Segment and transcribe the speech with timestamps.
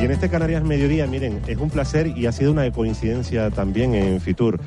[0.00, 3.94] Y en este Canarias Mediodía, miren, es un placer y ha sido una coincidencia también
[3.94, 4.60] en Fitur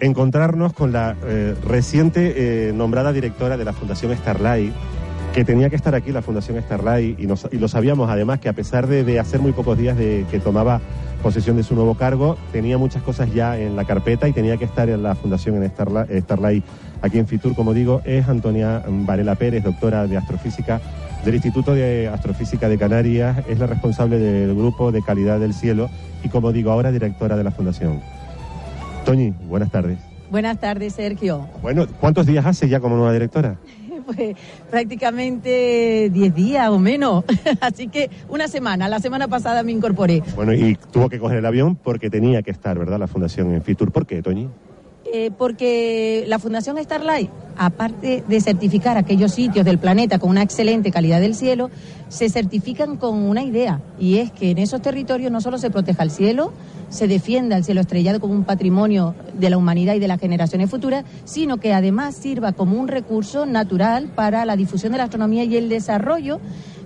[0.00, 4.72] encontrarnos con la eh, reciente eh, nombrada directora de la Fundación Starlight,
[5.38, 8.48] que tenía que estar aquí la Fundación Starlight y, nos- y lo sabíamos además que
[8.48, 10.80] a pesar de, de hacer muy pocos días de que tomaba
[11.22, 14.64] posesión de su nuevo cargo, tenía muchas cosas ya en la carpeta y tenía que
[14.64, 16.64] estar en la Fundación en Starlight, Starlight
[17.02, 20.80] aquí en Fitur, como digo, es Antonia Varela Pérez, doctora de astrofísica
[21.24, 25.88] del Instituto de Astrofísica de Canarias, es la responsable del grupo de calidad del cielo
[26.24, 28.00] y como digo, ahora directora de la Fundación.
[29.04, 29.98] Toñi, buenas tardes.
[30.32, 31.46] Buenas tardes, Sergio.
[31.62, 33.54] Bueno, ¿cuántos días hace ya como nueva directora?
[34.14, 34.36] Pues
[34.70, 37.24] prácticamente 10 días o menos.
[37.60, 38.88] Así que una semana.
[38.88, 40.22] La semana pasada me incorporé.
[40.34, 42.98] Bueno, y tuvo que coger el avión porque tenía que estar, ¿verdad?
[42.98, 43.92] La fundación en Fitur.
[43.92, 44.48] ¿Por qué, Toñi?
[45.10, 50.90] Eh, porque la Fundación Starlight, aparte de certificar aquellos sitios del planeta con una excelente
[50.90, 51.70] calidad del cielo,
[52.08, 56.02] se certifican con una idea, y es que en esos territorios no solo se proteja
[56.02, 56.52] el cielo,
[56.90, 60.68] se defienda el cielo estrellado como un patrimonio de la humanidad y de las generaciones
[60.68, 65.44] futuras, sino que además sirva como un recurso natural para la difusión de la astronomía
[65.44, 66.38] y el desarrollo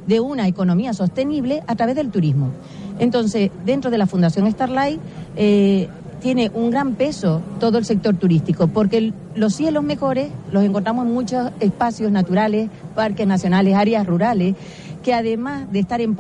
[0.07, 2.51] de una economía sostenible a través del turismo.
[2.99, 5.01] Entonces, dentro de la Fundación Starlight,
[5.37, 5.89] eh,
[6.23, 11.13] tiene un gran peso todo el sector turístico, porque los cielos mejores los encontramos en
[11.13, 14.55] muchos espacios naturales, parques nacionales, áreas rurales,
[15.03, 16.17] que además de estar en,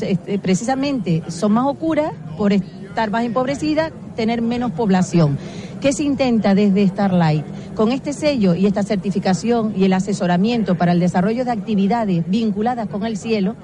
[0.00, 5.36] este, precisamente son más oscuras por estar más empobrecidas, tener menos población.
[5.82, 7.44] ¿Qué se intenta desde Starlight?
[7.74, 12.88] Con este sello y esta certificación y el asesoramiento para el desarrollo de actividades vinculadas
[12.88, 13.54] con el cielo,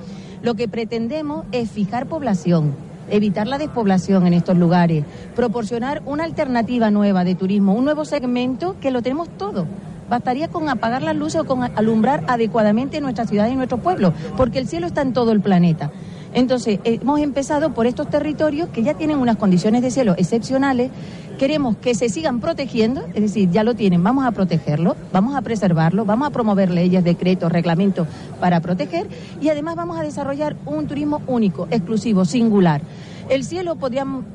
[0.42, 2.74] lo que pretendemos es fijar población,
[3.10, 5.04] evitar la despoblación en estos lugares,
[5.34, 9.66] proporcionar una alternativa nueva de turismo, un nuevo segmento que lo tenemos todo.
[10.08, 14.58] Bastaría con apagar las luces o con alumbrar adecuadamente nuestra ciudad y nuestro pueblo, porque
[14.58, 15.90] el cielo está en todo el planeta.
[16.38, 20.92] Entonces, hemos empezado por estos territorios que ya tienen unas condiciones de cielo excepcionales.
[21.36, 25.42] Queremos que se sigan protegiendo, es decir, ya lo tienen, vamos a protegerlo, vamos a
[25.42, 28.06] preservarlo, vamos a promover leyes, decretos, reglamentos
[28.38, 29.08] para proteger
[29.40, 32.82] y además vamos a desarrollar un turismo único, exclusivo, singular.
[33.28, 33.76] El cielo,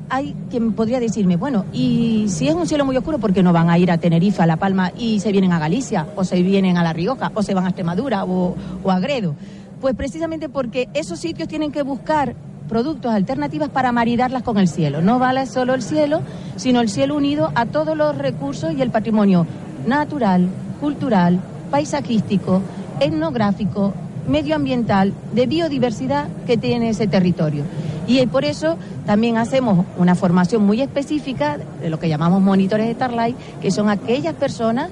[0.09, 3.53] hay quien podría decirme, bueno, y si es un cielo muy oscuro, ¿por qué no
[3.53, 6.43] van a ir a Tenerife, a La Palma y se vienen a Galicia, o se
[6.43, 9.35] vienen a La Rioja, o se van a Extremadura o, o a Gredo?
[9.83, 12.35] Pues precisamente porque esos sitios tienen que buscar
[12.69, 15.01] productos alternativas para maridarlas con el cielo.
[15.01, 16.21] No vale solo el cielo,
[16.55, 19.45] sino el cielo unido a todos los recursos y el patrimonio
[19.85, 20.47] natural,
[20.79, 22.61] cultural, paisajístico,
[23.01, 23.93] etnográfico,
[24.25, 27.65] medioambiental, de biodiversidad que tiene ese territorio.
[28.07, 32.93] Y por eso también hacemos una formación muy específica de lo que llamamos monitores de
[32.93, 34.89] Starlight, que son aquellas personas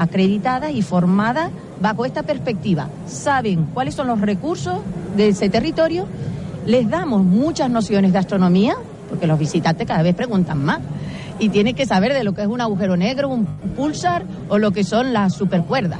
[0.00, 1.52] acreditadas y formadas
[1.82, 2.88] bajo esta perspectiva.
[3.06, 4.78] Saben cuáles son los recursos
[5.16, 6.06] de ese territorio,
[6.64, 8.76] les damos muchas nociones de astronomía,
[9.08, 10.78] porque los visitantes cada vez preguntan más.
[11.38, 14.70] Y tienen que saber de lo que es un agujero negro, un pulsar o lo
[14.70, 15.98] que son las supercuerdas.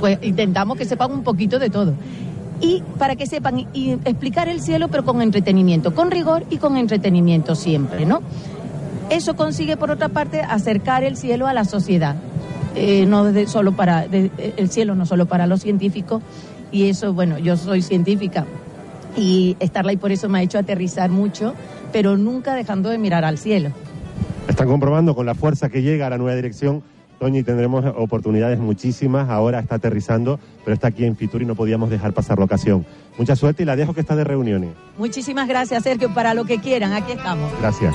[0.00, 1.92] Pues intentamos que sepan un poquito de todo.
[2.60, 6.76] Y para que sepan y explicar el cielo, pero con entretenimiento, con rigor y con
[6.76, 8.22] entretenimiento siempre, ¿no?
[9.10, 12.16] Eso consigue, por otra parte, acercar el cielo a la sociedad.
[12.74, 16.22] Eh, no de- solo para de- el cielo no solo para los científicos
[16.70, 18.44] y eso bueno yo soy científica
[19.16, 21.54] y Starlight por eso me ha hecho aterrizar mucho
[21.92, 23.70] pero nunca dejando de mirar al cielo
[24.48, 26.82] Están comprobando con la fuerza que llega a la nueva dirección.
[27.18, 29.28] Toñi, tendremos oportunidades muchísimas.
[29.28, 32.86] Ahora está aterrizando, pero está aquí en Fitur y no podíamos dejar pasar la ocasión.
[33.18, 34.70] Mucha suerte y la dejo que está de reuniones.
[34.96, 37.94] muchísimas gracias Sergio para lo que quieran aquí estamos Gracias.